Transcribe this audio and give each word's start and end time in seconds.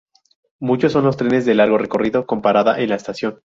Muchos 0.59 0.93
son 0.93 1.03
los 1.05 1.15
trenes 1.15 1.45
de 1.45 1.53
largo 1.53 1.77
recorrido 1.77 2.25
con 2.25 2.41
parada 2.41 2.79
en 2.81 2.89
la 2.89 2.95
estación. 2.95 3.43